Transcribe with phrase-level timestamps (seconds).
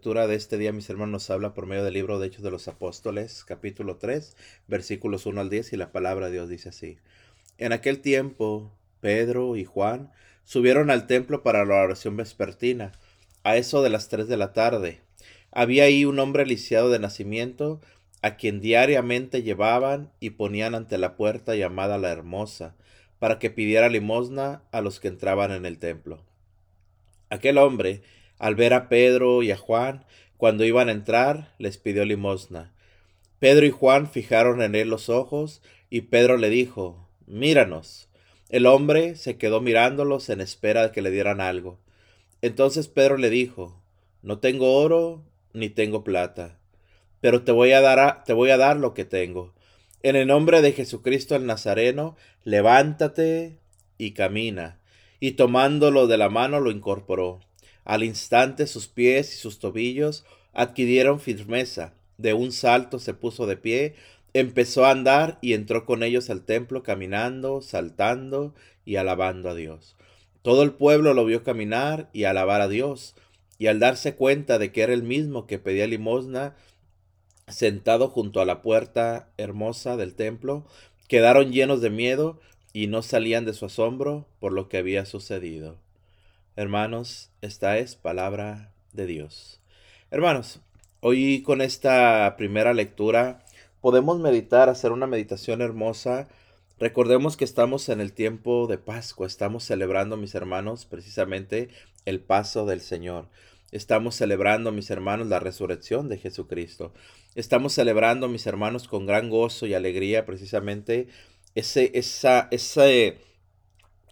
[0.00, 2.68] de este día, mis hermanos, nos habla por medio del libro de Hechos de los
[2.68, 4.36] Apóstoles, capítulo 3,
[4.68, 6.98] versículos 1 al 10, y la palabra de Dios dice así.
[7.58, 10.12] En aquel tiempo, Pedro y Juan
[10.44, 12.92] subieron al templo para la oración vespertina,
[13.42, 15.00] a eso de las 3 de la tarde.
[15.50, 17.80] Había ahí un hombre lisiado de nacimiento,
[18.22, 22.76] a quien diariamente llevaban y ponían ante la puerta llamada la Hermosa,
[23.18, 26.22] para que pidiera limosna a los que entraban en el templo.
[27.30, 28.02] Aquel hombre,
[28.38, 30.04] al ver a Pedro y a Juan,
[30.36, 32.72] cuando iban a entrar, les pidió limosna.
[33.38, 38.08] Pedro y Juan fijaron en él los ojos, y Pedro le dijo, Míranos.
[38.48, 41.78] El hombre se quedó mirándolos en espera de que le dieran algo.
[42.40, 43.82] Entonces Pedro le dijo,
[44.22, 46.58] No tengo oro ni tengo plata,
[47.20, 49.52] pero te voy a dar, te voy a dar lo que tengo.
[50.02, 53.58] En el nombre de Jesucristo el Nazareno, levántate
[53.98, 54.78] y camina.
[55.20, 57.40] Y tomándolo de la mano lo incorporó.
[57.88, 61.94] Al instante sus pies y sus tobillos adquirieron firmeza.
[62.18, 63.94] De un salto se puso de pie,
[64.34, 68.54] empezó a andar y entró con ellos al templo caminando, saltando
[68.84, 69.96] y alabando a Dios.
[70.42, 73.14] Todo el pueblo lo vio caminar y alabar a Dios,
[73.56, 76.56] y al darse cuenta de que era el mismo que pedía limosna,
[77.46, 80.66] sentado junto a la puerta hermosa del templo,
[81.08, 82.38] quedaron llenos de miedo
[82.74, 85.78] y no salían de su asombro por lo que había sucedido.
[86.58, 89.60] Hermanos, esta es palabra de Dios.
[90.10, 90.58] Hermanos,
[90.98, 93.44] hoy con esta primera lectura
[93.80, 96.26] podemos meditar, hacer una meditación hermosa.
[96.80, 101.68] Recordemos que estamos en el tiempo de Pascua, estamos celebrando, mis hermanos, precisamente
[102.06, 103.28] el paso del Señor.
[103.70, 106.92] Estamos celebrando, mis hermanos, la resurrección de Jesucristo.
[107.36, 111.06] Estamos celebrando, mis hermanos, con gran gozo y alegría, precisamente
[111.54, 113.27] ese, esa, ese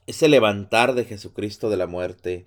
[0.07, 2.45] ese levantar de Jesucristo de la muerte,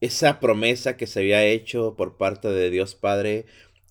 [0.00, 3.46] esa promesa que se había hecho por parte de Dios Padre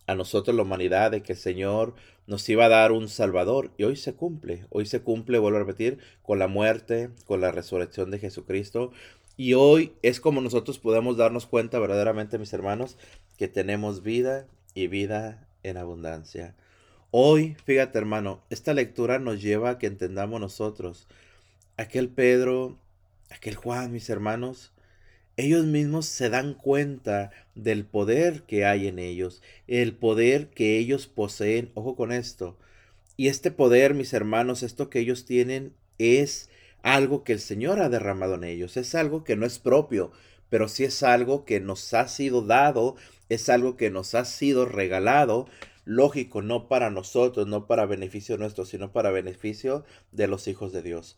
[0.08, 1.94] a nosotros la humanidad de que el Señor
[2.28, 5.62] nos iba a dar un Salvador y hoy se cumple, hoy se cumple, vuelvo a
[5.62, 8.92] repetir, con la muerte, con la resurrección de Jesucristo
[9.38, 12.98] y hoy es como nosotros podemos darnos cuenta verdaderamente, mis hermanos,
[13.38, 16.56] que tenemos vida y vida en abundancia.
[17.12, 21.08] Hoy, fíjate hermano, esta lectura nos lleva a que entendamos nosotros
[21.78, 22.78] aquel Pedro
[23.32, 24.72] aquel Juan, mis hermanos,
[25.38, 31.08] ellos mismos se dan cuenta del poder que hay en ellos, el poder que ellos
[31.08, 32.58] poseen, ojo con esto.
[33.18, 36.50] Y este poder, mis hermanos, esto que ellos tienen es
[36.84, 40.12] algo que el Señor ha derramado en ellos, es algo que no es propio,
[40.50, 42.96] pero sí es algo que nos ha sido dado,
[43.30, 45.48] es algo que nos ha sido regalado,
[45.86, 50.82] lógico, no para nosotros, no para beneficio nuestro, sino para beneficio de los hijos de
[50.82, 51.18] Dios.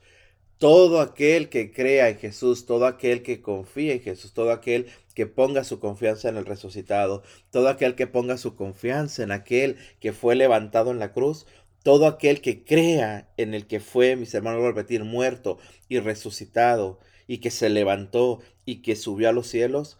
[0.57, 5.27] Todo aquel que crea en Jesús, todo aquel que confía en Jesús, todo aquel que
[5.27, 10.13] ponga su confianza en el resucitado, todo aquel que ponga su confianza en aquel que
[10.13, 11.45] fue levantado en la cruz,
[11.83, 15.59] todo aquel que crea en el que fue, mis hermanos, voy a repetir, muerto
[15.89, 19.97] y resucitado y que se levantó y que subió a los cielos,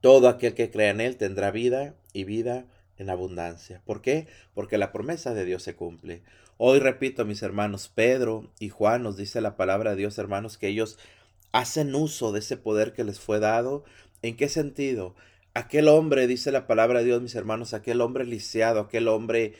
[0.00, 2.66] todo aquel que crea en él tendrá vida y vida
[2.98, 3.80] en abundancia.
[3.84, 4.26] ¿Por qué?
[4.54, 6.22] Porque la promesa de Dios se cumple.
[6.56, 10.68] Hoy repito, mis hermanos, Pedro y Juan nos dice la palabra de Dios, hermanos, que
[10.68, 10.98] ellos
[11.52, 13.84] hacen uso de ese poder que les fue dado.
[14.22, 15.14] ¿En qué sentido?
[15.54, 19.54] Aquel hombre, dice la palabra de Dios, mis hermanos, aquel hombre lisiado, aquel hombre,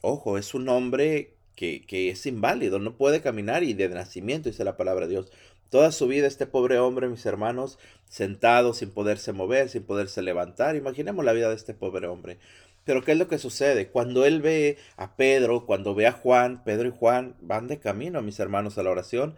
[0.00, 4.64] ojo, es un hombre que, que es inválido, no puede caminar y de nacimiento, dice
[4.64, 5.32] la palabra de Dios.
[5.70, 10.76] Toda su vida este pobre hombre, mis hermanos, sentado sin poderse mover, sin poderse levantar.
[10.76, 12.38] Imaginemos la vida de este pobre hombre.
[12.86, 13.88] Pero ¿qué es lo que sucede?
[13.88, 18.22] Cuando él ve a Pedro, cuando ve a Juan, Pedro y Juan van de camino,
[18.22, 19.34] mis hermanos, a la oración.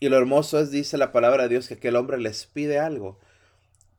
[0.00, 3.20] Y lo hermoso es, dice la palabra de Dios, que aquel hombre les pide algo.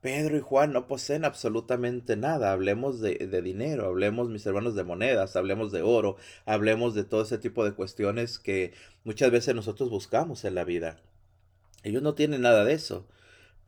[0.01, 2.51] Pedro y Juan no poseen absolutamente nada.
[2.51, 7.21] Hablemos de, de, dinero, hablemos, mis hermanos, de monedas, hablemos de oro, hablemos de todo
[7.21, 8.73] ese tipo de cuestiones que
[9.05, 10.97] muchas veces nosotros buscamos en la vida.
[11.83, 13.07] Ellos no tienen nada de eso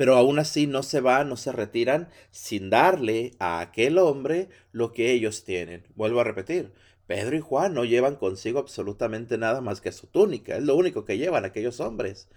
[0.02, 4.94] pero aún así no se van, no se retiran sin darle a aquel hombre lo
[4.94, 5.84] que ellos tienen.
[5.94, 6.72] Vuelvo a repetir,
[7.06, 11.06] Pedro y Juan no llevan consigo absolutamente nada más que su túnica, es lo único
[11.06, 12.30] que llevan aquellos hombres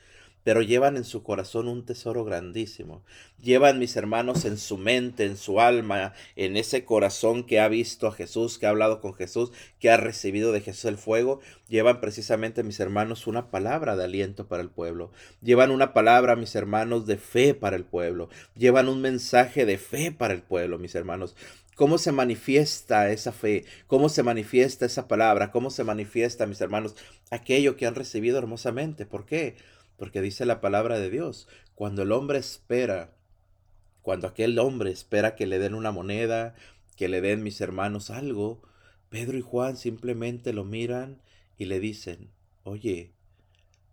[0.45, 3.03] pero llevan en su corazón un tesoro grandísimo.
[3.43, 8.07] Llevan, mis hermanos, en su mente, en su alma, en ese corazón que ha visto
[8.07, 9.51] a Jesús, que ha hablado con Jesús,
[9.81, 11.41] que ha recibido de Jesús el fuego.
[11.69, 15.11] Llevan precisamente, mis hermanos, una palabra de aliento para el pueblo.
[15.43, 18.29] Llevan una palabra, mis hermanos, de fe para el pueblo.
[18.55, 21.35] Llevan un mensaje de fe para el pueblo, mis hermanos.
[21.75, 23.65] ¿Cómo se manifiesta esa fe?
[23.89, 25.51] ¿Cómo se manifiesta esa palabra?
[25.51, 26.95] ¿Cómo se manifiesta, mis hermanos,
[27.31, 29.07] aquello que han recibido hermosamente?
[29.07, 29.57] ¿Por qué?
[29.97, 33.15] Porque dice la palabra de Dios, cuando el hombre espera,
[34.03, 36.55] cuando aquel hombre espera que le den una moneda,
[36.97, 38.63] que le den mis hermanos algo,
[39.09, 41.21] Pedro y Juan simplemente lo miran
[41.57, 42.31] y le dicen,
[42.65, 43.13] oye,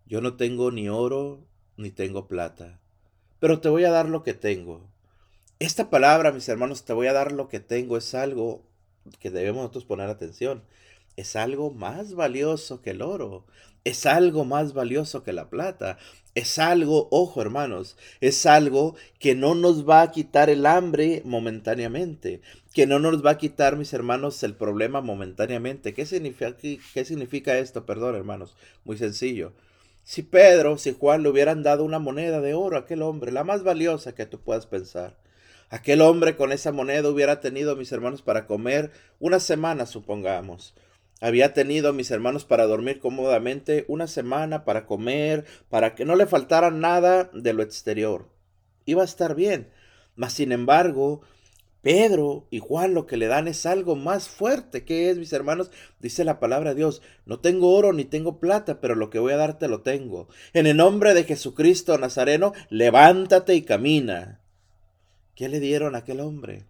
[0.05, 1.45] yo no tengo ni oro
[1.77, 2.79] ni tengo plata,
[3.39, 4.89] pero te voy a dar lo que tengo.
[5.59, 8.63] Esta palabra, mis hermanos, te voy a dar lo que tengo, es algo
[9.19, 10.63] que debemos nosotros poner atención.
[11.17, 13.45] Es algo más valioso que el oro.
[13.83, 15.97] Es algo más valioso que la plata.
[16.33, 22.39] Es algo, ojo hermanos, es algo que no nos va a quitar el hambre momentáneamente,
[22.73, 25.93] que no nos va a quitar, mis hermanos, el problema momentáneamente.
[25.93, 27.85] ¿Qué significa, qué significa esto?
[27.85, 28.55] Perdón, hermanos,
[28.85, 29.51] muy sencillo.
[30.03, 33.43] Si Pedro, si Juan le hubieran dado una moneda de oro a aquel hombre, la
[33.43, 35.17] más valiosa que tú puedas pensar,
[35.69, 40.75] aquel hombre con esa moneda hubiera tenido, mis hermanos, para comer una semana, supongamos
[41.21, 46.25] había tenido mis hermanos para dormir cómodamente una semana, para comer, para que no le
[46.25, 48.27] faltara nada de lo exterior.
[48.85, 49.69] Iba a estar bien.
[50.15, 51.21] Mas, sin embargo,
[51.81, 54.83] Pedro y Juan lo que le dan es algo más fuerte.
[54.83, 55.71] ¿Qué es, mis hermanos?
[55.99, 57.01] Dice la palabra de Dios.
[57.25, 60.27] No tengo oro ni tengo plata, pero lo que voy a darte lo tengo.
[60.53, 64.41] En el nombre de Jesucristo Nazareno, levántate y camina.
[65.35, 66.65] ¿Qué le dieron a aquel hombre?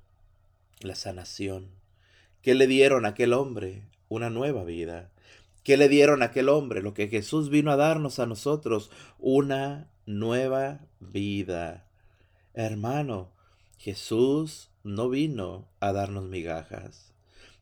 [0.81, 1.71] La sanación.
[2.41, 3.83] ¿Qué le dieron a aquel hombre?
[4.11, 5.09] Una nueva vida.
[5.63, 6.81] ¿Qué le dieron a aquel hombre?
[6.81, 11.85] Lo que Jesús vino a darnos a nosotros, una nueva vida.
[12.53, 13.29] Hermano,
[13.77, 17.13] Jesús no vino a darnos migajas.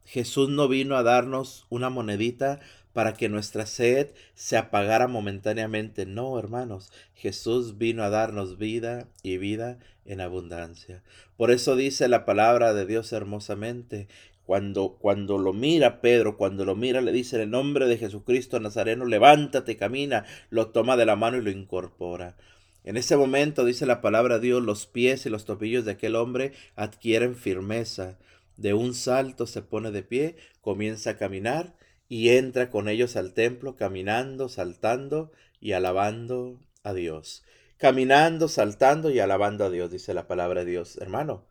[0.06, 2.60] Jesús no vino a darnos una monedita
[2.94, 6.08] para que nuestra sed se apagara momentáneamente.
[6.08, 11.04] No, hermanos, Jesús vino a darnos vida y vida en abundancia.
[11.38, 14.08] Por eso dice la palabra de Dios hermosamente,
[14.50, 18.60] cuando, cuando lo mira Pedro, cuando lo mira, le dice en el nombre de Jesucristo
[18.60, 22.36] Nazareno, levántate, camina, lo toma de la mano y lo incorpora.
[22.84, 26.16] En ese momento, dice la palabra de Dios, los pies y los tobillos de aquel
[26.16, 28.18] hombre adquieren firmeza.
[28.58, 31.76] De un salto se pone de pie, comienza a caminar
[32.08, 35.32] y entra con ellos al templo, caminando, saltando
[35.62, 37.44] y alabando a Dios.
[37.78, 40.98] Caminando, saltando y alabando a Dios, dice la palabra de Dios.
[40.98, 41.46] Hermano,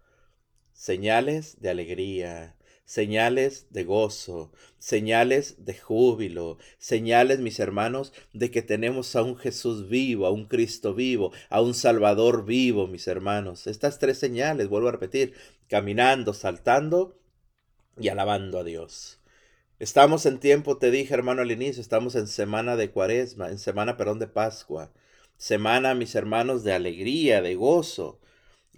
[0.72, 2.56] señales de alegría,
[2.88, 9.90] señales de gozo, señales de júbilo, señales, mis hermanos, de que tenemos a un Jesús
[9.90, 13.66] vivo, a un Cristo vivo, a un Salvador vivo, mis hermanos.
[13.66, 15.34] Estas tres señales, vuelvo a repetir,
[15.68, 17.20] caminando, saltando
[18.00, 19.20] y alabando a Dios.
[19.78, 23.98] Estamos en tiempo, te dije hermano al inicio, estamos en semana de cuaresma, en semana,
[23.98, 24.90] perdón, de Pascua.
[25.36, 28.18] Semana, mis hermanos, de alegría, de gozo.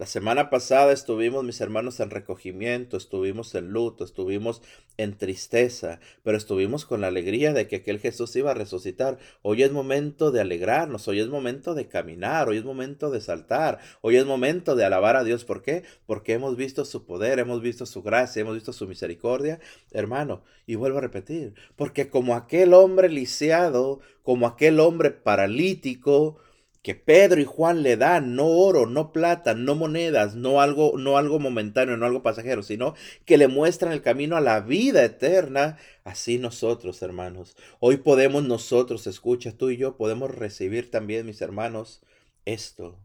[0.01, 4.63] La semana pasada estuvimos, mis hermanos, en recogimiento, estuvimos en luto, estuvimos
[4.97, 9.19] en tristeza, pero estuvimos con la alegría de que aquel Jesús iba a resucitar.
[9.43, 13.77] Hoy es momento de alegrarnos, hoy es momento de caminar, hoy es momento de saltar,
[14.01, 15.45] hoy es momento de alabar a Dios.
[15.45, 15.83] ¿Por qué?
[16.07, 19.59] Porque hemos visto su poder, hemos visto su gracia, hemos visto su misericordia,
[19.91, 20.41] hermano.
[20.65, 26.39] Y vuelvo a repetir, porque como aquel hombre lisiado, como aquel hombre paralítico,
[26.81, 31.17] que Pedro y Juan le dan, no oro, no plata, no monedas, no algo, no
[31.17, 32.95] algo momentáneo, no algo pasajero, sino
[33.25, 37.55] que le muestran el camino a la vida eterna, así nosotros, hermanos.
[37.79, 42.01] Hoy podemos nosotros, escucha, tú y yo podemos recibir también, mis hermanos,
[42.45, 42.99] esto,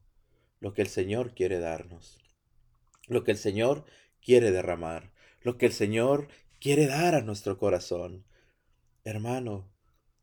[0.61, 2.19] lo que el Señor quiere darnos,
[3.08, 3.84] lo que el Señor
[4.25, 5.12] quiere derramar,
[5.43, 6.28] lo que el Señor
[6.61, 8.25] quiere dar a nuestro corazón.
[9.04, 9.68] Hermano,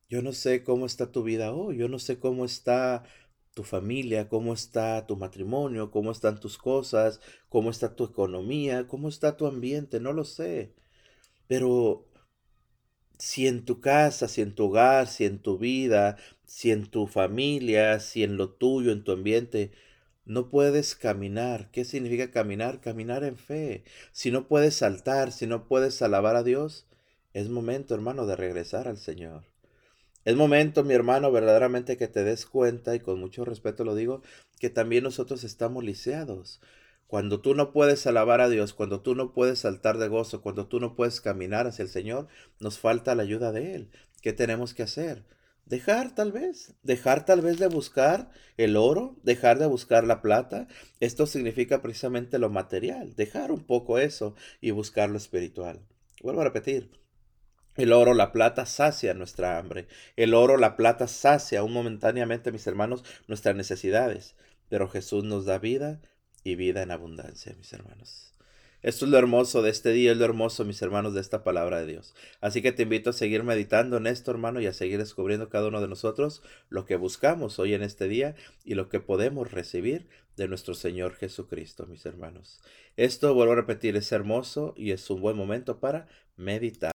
[0.10, 3.04] yo no sé cómo está tu vida hoy, yo no sé cómo está
[3.54, 7.20] tu familia, cómo está tu matrimonio, cómo están tus cosas,
[7.50, 10.74] cómo está tu economía, cómo está tu ambiente, no lo sé.
[11.48, 12.08] Pero
[13.18, 17.08] si en tu casa, si en tu hogar, si en tu vida, si en tu
[17.08, 19.72] familia, si en lo tuyo, en tu ambiente,
[20.26, 21.72] no puedes caminar.
[21.72, 22.82] ¿Qué significa caminar?
[22.82, 23.84] Caminar en fe.
[24.12, 26.88] Si no puedes saltar, si no puedes alabar a Dios,
[27.34, 29.53] es momento, hermano, de regresar al Señor.
[30.26, 34.22] Es momento, mi hermano, verdaderamente que te des cuenta, y con mucho respeto lo digo,
[34.60, 36.62] que también nosotros estamos lisiados.
[37.08, 40.68] Cuando tú no puedes alabar a Dios, cuando tú no puedes saltar de gozo, cuando
[40.68, 42.28] tú no puedes caminar hacia el Señor,
[42.60, 43.90] nos falta la ayuda de Él.
[44.22, 45.26] ¿Qué tenemos que hacer?
[45.66, 50.68] Dejar tal vez, dejar tal vez de buscar el oro, dejar de buscar la plata.
[51.02, 55.82] Esto significa precisamente lo material, dejar un poco eso y buscar lo espiritual.
[56.22, 56.90] Vuelvo a repetir,
[57.76, 59.88] el oro, la plata sacia nuestra hambre.
[60.16, 64.36] El oro, la plata sacia aún momentáneamente, mis hermanos, nuestras necesidades.
[64.70, 66.02] Pero Jesús nos da vida
[66.44, 68.34] y vida en abundancia, mis hermanos.
[68.84, 71.80] Esto es lo hermoso de este día, es lo hermoso, mis hermanos, de esta palabra
[71.80, 72.14] de Dios.
[72.42, 75.70] Así que te invito a seguir meditando en esto, hermano, y a seguir descubriendo cada
[75.70, 80.10] uno de nosotros lo que buscamos hoy en este día y lo que podemos recibir
[80.36, 82.62] de nuestro Señor Jesucristo, mis hermanos.
[82.98, 86.92] Esto, vuelvo a repetir, es hermoso y es un buen momento para meditar.